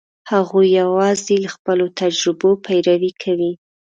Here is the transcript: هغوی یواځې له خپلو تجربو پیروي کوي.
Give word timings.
هغوی 0.31 0.65
یواځې 0.81 1.35
له 1.43 1.49
خپلو 1.55 1.85
تجربو 1.99 2.49
پیروي 2.65 3.11
کوي. 3.23 3.51